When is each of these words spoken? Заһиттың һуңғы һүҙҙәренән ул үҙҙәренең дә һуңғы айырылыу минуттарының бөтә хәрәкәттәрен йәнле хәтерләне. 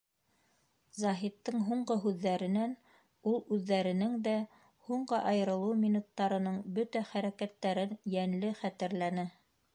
Заһиттың 0.99 1.59
һуңғы 1.67 1.97
һүҙҙәренән 2.05 2.73
ул 3.33 3.37
үҙҙәренең 3.57 4.17
дә 4.29 4.33
һуңғы 4.89 5.21
айырылыу 5.33 5.77
минуттарының 5.85 6.59
бөтә 6.79 7.07
хәрәкәттәрен 7.13 7.97
йәнле 8.17 8.55
хәтерләне. 8.65 9.29